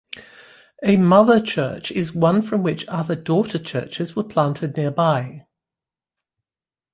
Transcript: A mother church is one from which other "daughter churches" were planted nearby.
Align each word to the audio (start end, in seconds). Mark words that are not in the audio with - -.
A 0.83 0.97
mother 0.97 1.39
church 1.39 1.91
is 1.91 2.11
one 2.11 2.41
from 2.41 2.63
which 2.63 2.87
other 2.87 3.13
"daughter 3.13 3.59
churches" 3.59 4.15
were 4.15 4.23
planted 4.23 4.75
nearby. 4.75 5.45